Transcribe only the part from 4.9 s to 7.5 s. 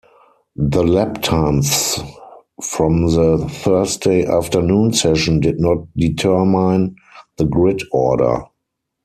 session did not determine the